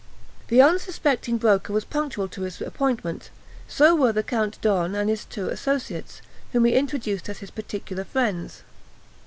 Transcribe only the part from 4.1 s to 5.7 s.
the Count d'Horn and his two